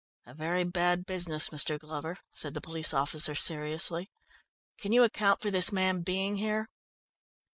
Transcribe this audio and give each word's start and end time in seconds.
"A 0.25 0.33
very 0.33 0.63
bad 0.63 1.05
business, 1.05 1.49
Mr. 1.49 1.77
Glover," 1.77 2.17
said 2.31 2.55
the 2.55 2.59
police 2.61 2.91
officer 2.91 3.35
seriously. 3.35 4.09
"Can 4.79 4.91
you 4.91 5.03
account 5.03 5.43
for 5.43 5.51
this 5.51 5.71
man 5.71 6.01
being 6.01 6.37
here?" 6.37 6.69